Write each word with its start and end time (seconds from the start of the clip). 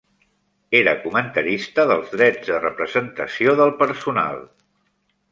Era 0.77 0.93
comentarista 1.01 1.83
dels 1.91 2.09
drets 2.15 2.49
de 2.53 2.61
representació 2.63 3.53
del 3.59 3.73
personal. 3.83 4.41